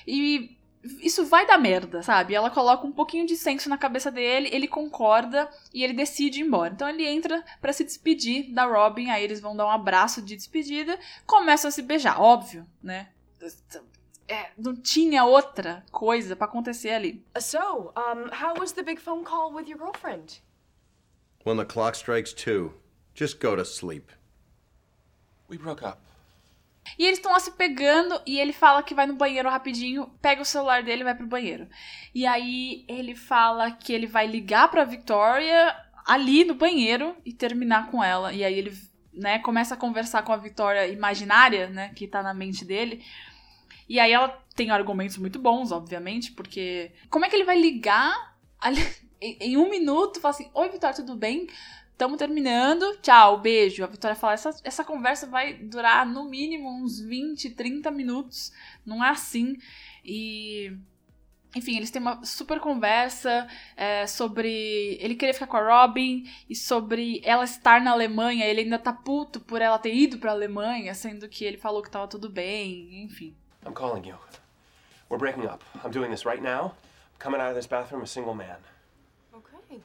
E 0.08 0.58
isso 1.00 1.26
vai 1.26 1.46
dar 1.46 1.58
merda, 1.58 2.04
sabe? 2.04 2.36
Ela 2.36 2.50
coloca 2.50 2.86
um 2.86 2.92
pouquinho 2.92 3.26
de 3.26 3.36
senso 3.36 3.68
na 3.70 3.78
cabeça 3.78 4.12
dele, 4.12 4.50
ele 4.52 4.68
concorda 4.68 5.50
e 5.74 5.84
ele 5.84 5.94
decide 5.94 6.40
ir 6.40 6.46
embora. 6.46 6.74
Então 6.74 6.88
ele 6.88 7.06
entra 7.06 7.44
para 7.60 7.74
se 7.74 7.84
despedir 7.84 8.54
da 8.54 8.66
Robin, 8.66 9.10
aí 9.10 9.24
eles 9.24 9.40
vão 9.40 9.56
dar 9.56 9.66
um 9.66 9.72
abraço 9.72 10.22
de 10.22 10.36
despedida, 10.36 11.00
começam 11.26 11.70
a 11.70 11.72
se 11.72 11.82
beijar, 11.82 12.22
óbvio, 12.22 12.66
né? 12.82 13.10
É, 14.28 14.50
não 14.58 14.76
tinha 14.76 15.24
outra 15.24 15.84
coisa 15.92 16.36
para 16.36 16.46
acontecer 16.46 16.92
ali. 16.92 17.24
So, 17.40 17.94
um, 17.96 18.30
how 18.34 18.60
was 18.60 18.72
the 18.72 18.82
big 18.82 19.00
phone 19.00 19.24
call 19.24 19.54
with 19.54 19.68
your 19.68 19.78
girlfriend? 19.78 20.42
When 21.44 21.58
the 21.58 21.66
clock 21.66 21.96
strikes 21.96 22.34
two, 22.34 22.74
just 23.14 23.40
go 23.40 23.56
to 23.56 23.64
sleep. 23.64 24.12
We 25.48 25.58
broke 25.58 25.86
up. 25.86 26.05
E 26.98 27.06
eles 27.06 27.18
estão 27.18 27.32
lá 27.32 27.40
se 27.40 27.52
pegando 27.52 28.22
e 28.26 28.40
ele 28.40 28.54
fala 28.54 28.84
que 28.84 28.94
vai 28.94 29.08
no 29.08 29.16
banheiro 29.16 29.50
rapidinho, 29.50 30.08
pega 30.22 30.42
o 30.42 30.46
celular 30.46 30.84
dele 30.84 31.02
e 31.02 31.04
vai 31.04 31.16
pro 31.16 31.28
banheiro. 31.28 31.68
E 32.14 32.26
aí 32.26 32.86
ele 32.88 33.16
fala 33.16 33.72
que 33.72 33.92
ele 33.92 34.08
vai 34.08 34.28
ligar 34.28 34.70
pra 34.70 34.84
Victoria 34.84 35.76
ali 36.06 36.46
no 36.46 36.54
banheiro 36.54 37.16
e 37.26 37.34
terminar 37.34 37.90
com 37.90 38.04
ela. 38.04 38.32
E 38.32 38.44
aí 38.44 38.54
ele, 38.54 38.78
né, 39.12 39.40
começa 39.40 39.74
a 39.74 39.78
conversar 39.78 40.22
com 40.24 40.32
a 40.32 40.38
Victoria 40.38 40.88
imaginária, 40.88 41.68
né, 41.68 41.92
que 41.96 42.08
tá 42.08 42.22
na 42.22 42.34
mente 42.34 42.64
dele. 42.64 43.04
E 43.90 44.00
aí 44.00 44.12
ela 44.12 44.30
tem 44.56 44.70
argumentos 44.72 45.18
muito 45.18 45.40
bons, 45.40 45.72
obviamente, 45.72 46.32
porque 46.32 46.92
como 47.10 47.26
é 47.26 47.30
que 47.30 47.36
ele 47.36 47.44
vai 47.44 47.60
ligar 47.60 48.36
ali, 48.60 48.82
em, 49.22 49.58
um 49.58 49.70
minuto, 49.70 50.20
fala 50.20 50.34
assim: 50.34 50.50
"Oi, 50.54 50.70
Victoria, 50.70 50.96
tudo 50.96 51.16
bem?" 51.16 51.48
Estamos 51.96 52.18
terminando. 52.18 52.98
Tchau, 52.98 53.40
beijo. 53.40 53.82
A 53.82 53.88
Vitória 53.88 54.18
fala: 54.18 54.34
essa, 54.34 54.54
essa 54.66 54.84
conversa 54.84 55.26
vai 55.28 55.54
durar 55.54 56.06
no 56.06 56.26
mínimo 56.26 56.70
uns 56.70 57.00
20, 57.00 57.52
30 57.52 57.90
minutos. 57.90 58.52
Não 58.86 59.02
é 59.02 59.10
assim. 59.10 59.58
E. 60.04 60.78
Enfim, 61.56 61.78
eles 61.78 61.90
têm 61.90 62.02
uma 62.02 62.22
super 62.26 62.60
conversa 62.60 63.48
é, 63.78 64.06
sobre 64.08 64.98
ele 65.00 65.16
querer 65.16 65.32
ficar 65.32 65.48
com 65.48 65.56
a 65.56 65.84
Robin 65.84 66.30
e 66.50 66.54
sobre 66.54 67.22
ela 67.24 67.46
estar 67.46 67.80
na 67.80 67.92
Alemanha. 67.92 68.46
Ele 68.46 68.60
ainda 68.60 68.78
tá 68.78 68.92
puto 68.92 69.40
por 69.40 69.62
ela 69.62 69.80
ter 69.80 69.96
ido 69.96 70.18
pra 70.18 70.32
Alemanha, 70.32 70.94
sendo 70.94 71.30
que 71.30 71.46
ele 71.46 71.58
falou 71.58 71.82
que 71.82 71.90
tava 71.90 72.10
tudo 72.10 72.28
bem, 72.28 73.06
enfim. 73.06 73.34
I'm 73.66 73.74
calling 73.74 74.06
you. 74.06 74.18
We're 75.10 75.18
breaking 75.18 75.46
up. 75.46 75.64
I'm 75.82 75.92
doing 75.92 76.12
this 76.12 76.26
right 76.26 76.44
now. 76.44 76.76
I'm 77.14 77.20
coming 77.20 77.40
out 77.40 77.52
of 77.52 77.56
this 77.56 77.68
bathroom 77.68 78.04
a 78.04 78.06
single 78.06 78.36
man. 78.36 78.58
Okay. 79.34 79.82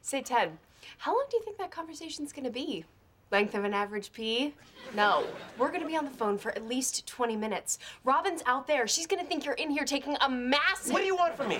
Say, 0.00 0.20
Ted, 0.20 0.58
how 1.02 1.12
long 1.12 1.26
do 1.28 1.36
you 1.36 1.42
think 1.42 1.58
that 1.58 1.72
conversation's 1.72 2.32
gonna 2.32 2.48
be? 2.48 2.84
Length 3.32 3.56
of 3.56 3.64
an 3.64 3.74
average 3.74 4.12
pee? 4.12 4.54
No. 4.94 5.24
We're 5.58 5.72
gonna 5.72 5.86
be 5.86 5.96
on 5.96 6.04
the 6.04 6.12
phone 6.12 6.38
for 6.38 6.52
at 6.52 6.64
least 6.64 7.08
20 7.08 7.36
minutes. 7.36 7.78
Robin's 8.04 8.40
out 8.46 8.68
there. 8.68 8.86
She's 8.86 9.08
gonna 9.08 9.24
think 9.24 9.44
you're 9.44 9.56
in 9.56 9.70
here 9.70 9.84
taking 9.84 10.16
a 10.20 10.28
massive. 10.28 10.92
What 10.92 11.00
do 11.00 11.06
you 11.06 11.16
want 11.16 11.34
from 11.36 11.48
me? 11.48 11.58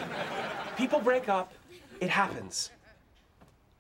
People 0.77 1.01
break 1.01 1.29
up. 1.29 1.53
It 2.01 2.09
happens. 2.09 2.71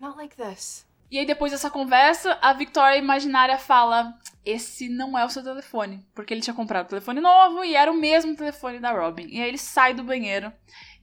Not 0.00 0.16
like 0.16 0.36
this. 0.36 0.84
E 1.12 1.18
aí, 1.18 1.26
depois 1.26 1.52
dessa 1.52 1.70
conversa, 1.70 2.36
a 2.42 2.52
Victoria 2.52 2.98
imaginária 2.98 3.56
fala: 3.56 4.18
Esse 4.44 4.88
não 4.88 5.16
é 5.16 5.24
o 5.24 5.30
seu 5.30 5.44
telefone. 5.44 6.04
Porque 6.12 6.34
ele 6.34 6.40
tinha 6.40 6.54
comprado 6.54 6.86
um 6.86 6.88
telefone 6.88 7.20
novo 7.20 7.62
e 7.62 7.76
era 7.76 7.92
o 7.92 7.94
mesmo 7.94 8.34
telefone 8.34 8.80
da 8.80 8.90
Robin. 8.90 9.28
E 9.28 9.40
aí 9.40 9.48
ele 9.48 9.58
sai 9.58 9.94
do 9.94 10.02
banheiro 10.02 10.52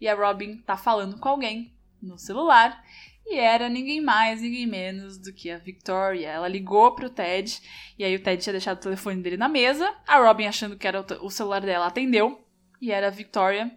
e 0.02 0.08
a 0.10 0.16
Robin 0.16 0.58
tá 0.58 0.76
falando 0.76 1.18
com 1.18 1.30
alguém 1.30 1.74
no 2.02 2.18
celular. 2.20 2.84
E 3.32 3.38
era 3.38 3.70
ninguém 3.70 4.02
mais, 4.02 4.42
ninguém 4.42 4.66
menos 4.66 5.20
do 5.20 5.32
que 5.32 5.52
a 5.52 5.60
Victoria. 5.60 6.30
Ela 6.30 6.48
ligou 6.48 6.96
pro 6.96 7.12
Ted, 7.12 7.62
e 7.98 8.04
aí 8.04 8.16
o 8.16 8.24
Ted 8.24 8.42
tinha 8.42 8.54
deixado 8.54 8.78
o 8.78 8.82
telefone 8.82 9.22
dele 9.22 9.38
na 9.38 9.48
mesa. 9.48 9.96
A 10.08 10.18
Robin, 10.18 10.48
achando 10.48 10.76
que 10.76 10.88
era 10.88 11.06
o 11.22 11.30
celular 11.30 11.62
dela, 11.62 11.86
atendeu, 11.86 12.44
e 12.82 12.92
era 12.92 13.08
a 13.08 13.12
Victoria. 13.12 13.72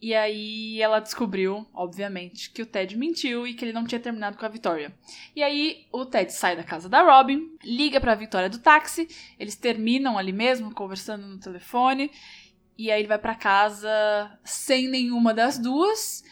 E 0.00 0.14
aí 0.14 0.80
ela 0.82 1.00
descobriu, 1.00 1.66
obviamente, 1.72 2.50
que 2.50 2.60
o 2.60 2.66
Ted 2.66 2.98
mentiu 2.98 3.46
e 3.46 3.54
que 3.54 3.64
ele 3.64 3.72
não 3.72 3.86
tinha 3.86 3.98
terminado 3.98 4.36
com 4.36 4.44
a 4.44 4.48
Victoria. 4.50 4.94
E 5.34 5.42
aí 5.42 5.86
o 5.90 6.04
Ted 6.04 6.30
sai 6.30 6.54
da 6.54 6.62
casa 6.62 6.86
da 6.86 7.00
Robin, 7.00 7.56
liga 7.64 7.98
pra 7.98 8.14
Victoria 8.14 8.50
do 8.50 8.58
táxi, 8.58 9.08
eles 9.38 9.56
terminam 9.56 10.18
ali 10.18 10.34
mesmo, 10.34 10.74
conversando 10.74 11.26
no 11.26 11.40
telefone, 11.40 12.10
e 12.76 12.90
aí 12.90 13.00
ele 13.00 13.08
vai 13.08 13.18
para 13.18 13.34
casa 13.34 14.38
sem 14.44 14.86
nenhuma 14.86 15.32
das 15.32 15.58
duas. 15.58 16.22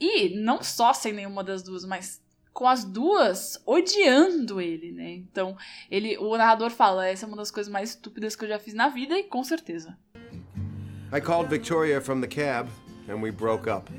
E 0.00 0.36
não 0.36 0.62
só 0.62 0.92
sem 0.92 1.12
nenhuma 1.12 1.44
das 1.44 1.62
duas, 1.62 1.84
mas 1.84 2.20
com 2.52 2.68
as 2.68 2.84
duas 2.84 3.60
odiando 3.66 4.60
ele, 4.60 4.92
né? 4.92 5.10
Então, 5.12 5.56
ele, 5.90 6.18
o 6.18 6.36
narrador 6.36 6.70
fala, 6.70 7.06
essa 7.06 7.24
é 7.24 7.28
uma 7.28 7.36
das 7.36 7.50
coisas 7.50 7.72
mais 7.72 7.90
estúpidas 7.90 8.36
que 8.36 8.44
eu 8.44 8.48
já 8.48 8.58
fiz 8.58 8.74
na 8.74 8.88
vida 8.88 9.18
e 9.18 9.24
com 9.24 9.42
certeza. 9.42 9.96
I 11.12 11.20
called 11.20 11.48
Victoria 11.50 12.00
from 12.00 12.20
the 12.20 12.26
cab, 12.26 12.68
and 13.08 13.20
we 13.22 13.30
broke 13.30 13.68
up. 13.68 13.90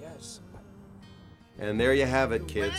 Yes. 0.00 0.40
And 1.58 1.78
there 1.78 1.94
you 1.94 2.06
have 2.06 2.34
it, 2.34 2.46
kids. 2.46 2.76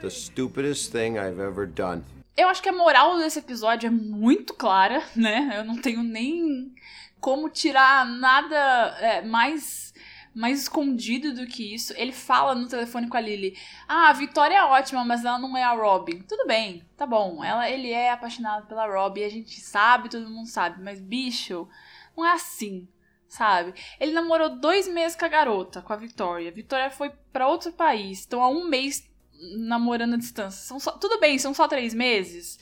The 0.00 0.10
stupidest 0.10 0.92
thing 0.92 1.18
I've 1.18 1.40
ever 1.40 1.66
done. 1.66 2.02
Eu 2.36 2.48
acho 2.48 2.62
que 2.62 2.68
a 2.68 2.72
moral 2.72 3.18
desse 3.18 3.40
episódio 3.40 3.88
é 3.88 3.90
muito 3.90 4.54
clara, 4.54 5.02
né? 5.16 5.54
Eu 5.56 5.64
não 5.64 5.76
tenho 5.76 6.04
nem 6.04 6.72
como 7.20 7.50
tirar 7.50 8.06
nada 8.06 8.56
é, 9.00 9.22
mais 9.22 9.92
mais 10.38 10.62
escondido 10.62 11.34
do 11.34 11.46
que 11.48 11.74
isso. 11.74 11.92
Ele 11.96 12.12
fala 12.12 12.54
no 12.54 12.68
telefone 12.68 13.08
com 13.08 13.16
a 13.16 13.20
Lily: 13.20 13.58
Ah, 13.88 14.08
a 14.08 14.12
Vitória 14.12 14.54
é 14.54 14.62
ótima, 14.62 15.04
mas 15.04 15.24
ela 15.24 15.38
não 15.38 15.56
é 15.56 15.64
a 15.64 15.72
Robin. 15.72 16.22
Tudo 16.22 16.46
bem, 16.46 16.86
tá 16.96 17.04
bom. 17.04 17.42
Ela, 17.42 17.68
ele 17.68 17.90
é 17.90 18.12
apaixonado 18.12 18.66
pela 18.68 18.86
Robin, 18.86 19.24
a 19.24 19.28
gente 19.28 19.60
sabe, 19.60 20.08
todo 20.08 20.30
mundo 20.30 20.46
sabe. 20.46 20.80
Mas, 20.80 21.00
bicho, 21.00 21.68
não 22.16 22.24
é 22.24 22.32
assim, 22.32 22.86
sabe? 23.28 23.74
Ele 23.98 24.12
namorou 24.12 24.60
dois 24.60 24.86
meses 24.86 25.16
com 25.16 25.24
a 25.24 25.28
garota, 25.28 25.82
com 25.82 25.92
a 25.92 25.96
Vitória. 25.96 26.48
A 26.48 26.54
Vitória 26.54 26.88
foi 26.88 27.10
para 27.32 27.48
outro 27.48 27.72
país, 27.72 28.20
estão 28.20 28.40
há 28.40 28.48
um 28.48 28.68
mês 28.68 29.10
namorando 29.56 30.14
à 30.14 30.18
distância. 30.18 30.62
São 30.62 30.78
só, 30.78 30.92
tudo 30.92 31.18
bem, 31.18 31.36
são 31.36 31.52
só 31.52 31.66
três 31.66 31.92
meses, 31.92 32.60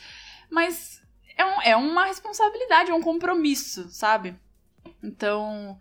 mas 0.50 1.02
é, 1.37 1.45
um, 1.45 1.62
é 1.62 1.76
uma 1.76 2.06
responsabilidade, 2.06 2.90
é 2.90 2.95
um 2.95 3.02
compromisso, 3.02 3.90
sabe? 3.90 4.35
Então, 5.02 5.78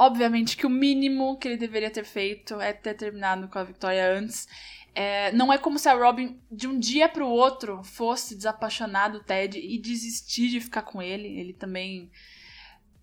Obviamente 0.00 0.56
que 0.56 0.64
o 0.64 0.70
mínimo 0.70 1.36
que 1.36 1.46
ele 1.46 1.58
deveria 1.58 1.90
ter 1.90 2.06
feito 2.06 2.58
é 2.58 2.72
ter 2.72 2.94
terminado 2.94 3.48
com 3.48 3.58
a 3.58 3.64
Victoria 3.64 4.10
antes. 4.16 4.48
É, 4.94 5.30
não 5.32 5.52
é 5.52 5.58
como 5.58 5.78
se 5.78 5.90
a 5.90 5.92
Robin, 5.92 6.40
de 6.50 6.66
um 6.66 6.78
dia 6.78 7.06
para 7.06 7.22
o 7.22 7.28
outro, 7.28 7.84
fosse 7.84 8.34
desapaixonar 8.34 9.12
do 9.12 9.22
Ted 9.22 9.58
e 9.58 9.76
desistir 9.76 10.48
de 10.48 10.58
ficar 10.58 10.80
com 10.80 11.02
ele. 11.02 11.28
Ele 11.38 11.52
também 11.52 12.10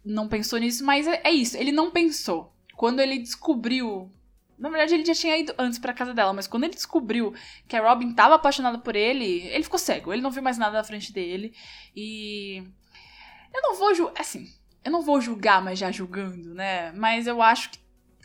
não 0.04 0.28
pensou 0.28 0.58
nisso, 0.58 0.84
mas 0.84 1.06
é, 1.06 1.22
é 1.24 1.30
isso. 1.30 1.56
Ele 1.56 1.72
não 1.72 1.92
pensou. 1.92 2.52
Quando 2.76 3.00
ele 3.00 3.20
descobriu. 3.20 4.12
Na 4.58 4.68
verdade, 4.68 4.96
ele 4.96 5.06
já 5.06 5.14
tinha 5.14 5.38
ido 5.38 5.54
antes 5.56 5.78
pra 5.78 5.94
casa 5.94 6.16
dela, 6.16 6.34
mas 6.34 6.48
quando 6.48 6.64
ele 6.64 6.74
descobriu 6.74 7.32
que 7.68 7.76
a 7.76 7.88
Robin 7.88 8.10
estava 8.10 8.34
apaixonada 8.34 8.80
por 8.80 8.96
ele, 8.96 9.44
ele 9.50 9.64
ficou 9.64 9.78
cego. 9.78 10.12
Ele 10.12 10.24
não 10.24 10.32
viu 10.32 10.42
mais 10.42 10.58
nada 10.58 10.76
na 10.76 10.84
frente 10.84 11.14
dele. 11.14 11.54
E. 11.96 12.64
Eu 13.54 13.62
não 13.62 13.76
vou. 13.76 13.94
Ju 13.94 14.12
assim, 14.18 14.52
eu 14.88 14.92
não 14.92 15.02
vou 15.02 15.20
julgar, 15.20 15.62
mas 15.62 15.78
já 15.78 15.92
julgando, 15.92 16.54
né? 16.54 16.94
Mas 16.94 17.28
eu 17.28 17.42
acho 17.42 17.72
que 17.72 17.80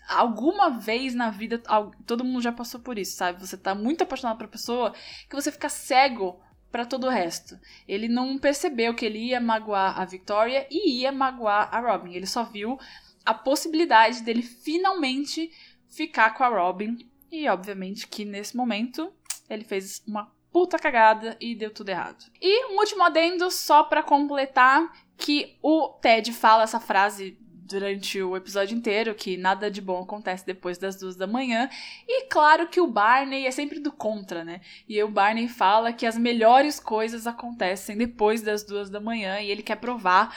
alguma 0.09 0.71
vez 0.71 1.12
na 1.12 1.28
vida 1.28 1.61
todo 2.07 2.25
mundo 2.25 2.40
já 2.40 2.52
passou 2.52 2.78
por 2.81 2.97
isso, 2.97 3.16
sabe? 3.16 3.40
Você 3.40 3.57
tá 3.57 3.75
muito 3.75 4.02
apaixonado 4.02 4.38
por 4.38 4.47
pessoa 4.47 4.95
que 5.28 5.35
você 5.35 5.50
fica 5.50 5.69
cego 5.69 6.40
para 6.71 6.87
todo 6.87 7.09
o 7.09 7.11
resto. 7.11 7.59
Ele 7.87 8.07
não 8.07 8.38
percebeu 8.38 8.95
que 8.95 9.04
ele 9.04 9.19
ia 9.19 9.40
magoar 9.40 10.00
a 10.00 10.04
Victoria 10.04 10.64
e 10.71 11.00
ia 11.00 11.11
magoar 11.11 11.69
a 11.75 11.81
Robin. 11.81 12.14
Ele 12.14 12.26
só 12.26 12.45
viu 12.45 12.78
a 13.26 13.35
possibilidade 13.35 14.23
dele 14.23 14.42
finalmente 14.42 15.50
ficar 15.88 16.31
com 16.31 16.45
a 16.45 16.49
Robin. 16.49 16.97
E 17.28 17.49
obviamente 17.49 18.07
que 18.07 18.25
nesse 18.25 18.57
momento 18.57 19.12
ele 19.50 19.64
fez 19.64 20.00
uma 20.07 20.31
puta 20.53 20.79
cagada 20.79 21.37
e 21.41 21.55
deu 21.55 21.71
tudo 21.71 21.89
errado. 21.89 22.27
E 22.41 22.67
um 22.67 22.79
último 22.79 23.03
adendo 23.03 23.51
só 23.51 23.83
para 23.83 24.03
completar 24.03 24.93
que 25.17 25.57
o 25.63 25.89
Ted 26.01 26.33
fala 26.33 26.65
essa 26.65 26.79
frase 26.79 27.39
durante 27.73 28.21
o 28.21 28.37
episódio 28.37 28.77
inteiro, 28.77 29.15
que 29.15 29.37
nada 29.37 29.71
de 29.71 29.81
bom 29.81 30.03
acontece 30.03 30.45
depois 30.45 30.77
das 30.77 30.97
duas 30.97 31.17
da 31.17 31.27
manhã. 31.27 31.71
E 32.07 32.27
claro 32.27 32.69
que 32.69 32.81
o 32.81 32.87
Barney 32.87 33.47
é 33.47 33.51
sempre 33.51 33.81
do 33.81 33.91
contra, 33.91 34.45
né? 34.45 34.61
E 34.87 35.03
o 35.03 35.09
Barney 35.09 35.49
fala 35.49 35.93
que 35.93 36.05
as 36.05 36.19
melhores 36.19 36.79
coisas 36.79 37.27
acontecem 37.27 37.97
depois 37.97 38.43
das 38.43 38.63
duas 38.63 38.91
da 38.91 39.01
manhã 39.01 39.41
e 39.41 39.51
ele 39.51 39.63
quer 39.63 39.77
provar 39.77 40.37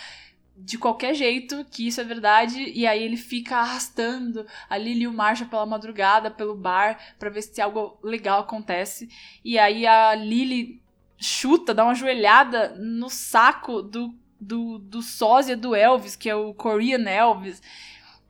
de 0.56 0.78
qualquer 0.78 1.14
jeito 1.14 1.66
que 1.66 1.88
isso 1.88 2.00
é 2.00 2.04
verdade 2.04 2.72
e 2.74 2.88
aí 2.88 3.04
ele 3.04 3.18
fica 3.18 3.58
arrastando 3.58 4.46
a 4.70 4.78
Lily 4.78 5.02
e 5.02 5.08
o 5.08 5.14
Marshall 5.14 5.50
pela 5.50 5.66
madrugada 5.66 6.32
pelo 6.32 6.56
bar 6.56 6.98
para 7.20 7.30
ver 7.30 7.42
se 7.42 7.62
algo 7.62 8.00
legal 8.02 8.40
acontece 8.40 9.10
e 9.44 9.60
aí 9.60 9.86
a 9.86 10.16
Lily 10.16 10.82
chuta, 11.18 11.74
dá 11.74 11.84
uma 11.84 11.96
joelhada 11.96 12.76
no 12.78 13.10
saco 13.10 13.82
do 13.82 14.14
do, 14.40 14.78
do 14.78 15.02
sósia 15.02 15.56
do 15.58 15.76
Elvis, 15.76 16.16
que 16.16 16.30
é 16.30 16.36
o 16.36 16.54
Korean 16.54 17.10
Elvis. 17.10 17.62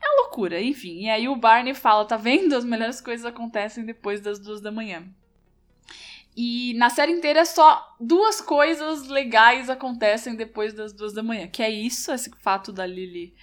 É 0.01 0.08
uma 0.08 0.22
loucura, 0.22 0.62
enfim. 0.62 1.01
E 1.01 1.10
aí 1.10 1.27
o 1.27 1.36
Barney 1.36 1.74
fala, 1.74 2.05
tá 2.05 2.15
vendo? 2.15 2.55
As 2.55 2.63
melhores 2.63 3.01
coisas 3.01 3.25
acontecem 3.25 3.86
depois 3.86 4.22
das 4.22 4.39
duas 4.39 4.62
da 4.62 4.72
manhã. 4.72 5.03
E 6.36 6.74
na 6.74 6.89
série 6.89 7.13
inteira 7.13 7.46
só 7.46 7.96
duas 8.00 8.42
coisas 8.42 9.08
legais 9.08 9.70
acontecem 9.70 10.36
depois 10.36 10.74
das 10.74 10.92
duas 10.92 11.13
da 11.13 11.24
manhã. 11.24 11.48
Que 11.48 11.63
é 11.63 11.70
isso, 11.70 12.12
esse 12.12 12.30
fato 12.42 12.74
da 12.74 12.86
Lily 12.86 13.34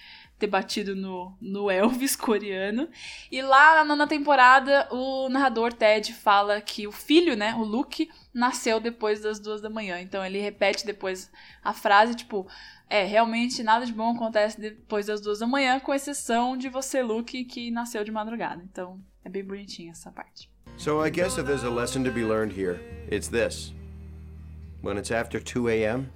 ter 0.43 0.47
batido 0.47 0.95
no, 0.95 1.37
no 1.39 1.71
Elvis 1.71 2.15
coreano. 2.15 2.89
E 3.31 3.41
lá 3.41 3.75
na 3.75 3.85
nona 3.85 4.07
temporada, 4.07 4.87
o 4.91 5.29
narrador 5.29 5.71
Ted 5.71 6.13
fala 6.13 6.59
que 6.61 6.85
o 6.85 6.91
filho, 6.91 7.35
né, 7.35 7.55
o 7.55 7.63
Luke, 7.63 8.11
nasceu 8.33 8.79
depois 8.79 9.21
das 9.21 9.39
duas 9.39 9.61
da 9.61 9.69
manhã. 9.69 10.01
Então 10.01 10.23
ele 10.25 10.39
repete 10.39 10.85
depois 10.85 11.31
a 11.63 11.73
frase, 11.73 12.15
tipo, 12.15 12.47
é, 12.89 13.03
realmente 13.05 13.63
nada 13.63 13.85
de 13.85 13.93
bom 13.93 14.15
acontece 14.15 14.59
depois 14.59 15.05
das 15.05 15.21
duas 15.21 15.39
da 15.39 15.47
manhã, 15.47 15.79
com 15.79 15.93
exceção 15.93 16.57
de 16.57 16.67
você, 16.69 17.01
Luke, 17.01 17.45
que 17.45 17.71
nasceu 17.71 18.03
de 18.03 18.11
madrugada. 18.11 18.61
Então 18.63 18.99
é 19.23 19.29
bem 19.29 19.43
bonitinha 19.43 19.91
essa 19.91 20.11
parte. 20.11 20.52
So 20.77 21.01
I 21.01 21.09
guess 21.09 21.37
if 21.37 21.45
there's 21.45 21.63
a 21.63 21.69
lesson 21.69 22.03
to 22.03 22.11
be 22.11 22.23
learned 22.23 22.51
here, 22.51 22.79
it's 23.07 23.27
this. 23.27 23.71
When 24.81 24.97
it's 24.97 25.11
after 25.11 25.39
2 25.39 25.69
a.m., 25.69 26.11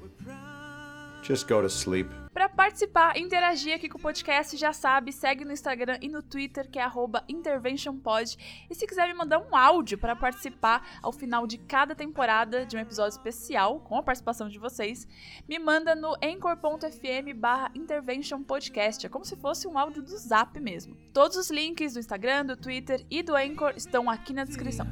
just 1.24 1.48
go 1.48 1.62
to 1.62 1.70
sleep. 1.70 2.10
Para 2.38 2.50
participar, 2.50 3.18
interagir 3.18 3.74
aqui 3.74 3.90
com 3.90 3.98
o 3.98 4.02
podcast, 4.02 4.56
já 4.58 4.72
sabe, 4.72 5.12
segue 5.12 5.44
no 5.44 5.52
Instagram 5.52 5.98
e 6.00 6.08
no 6.08 6.22
Twitter, 6.22 6.70
que 6.70 6.78
é 6.78 6.88
interventionpod. 7.28 8.38
E 8.70 8.76
se 8.76 8.86
quiser 8.86 9.08
me 9.08 9.16
mandar 9.16 9.40
um 9.40 9.56
áudio 9.58 9.98
para 9.98 10.16
participar 10.16 11.00
ao 11.02 11.12
final 11.12 11.48
de 11.48 11.58
cada 11.58 11.96
temporada 11.96 12.64
de 12.64 12.78
um 12.78 12.80
episódio 12.80 13.18
especial, 13.18 13.80
com 13.80 13.98
a 13.98 14.04
participação 14.04 14.48
de 14.48 14.60
vocês, 14.60 15.08
me 15.50 15.58
manda 15.58 15.96
no 15.96 16.16
anchor.fm 16.24 17.34
barra 17.36 17.72
interventionpodcast. 17.74 19.08
É 19.08 19.10
como 19.10 19.26
se 19.26 19.36
fosse 19.36 19.68
um 19.68 19.76
áudio 19.76 20.04
do 20.04 20.16
Zap 20.16 20.60
mesmo. 20.60 20.96
Todos 21.12 21.38
os 21.38 21.50
links 21.50 21.94
do 21.94 22.00
Instagram, 22.00 22.46
do 22.46 22.56
Twitter 22.56 23.04
e 23.10 23.24
do 23.24 23.36
Anchor 23.36 23.74
estão 23.76 24.08
aqui 24.08 24.32
na 24.32 24.44
descrição. 24.44 24.86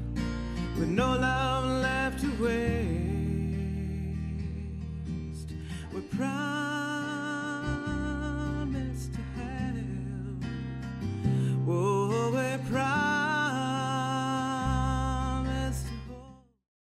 With 5.96 6.10
We're 12.32 12.58
proud. 12.70 13.05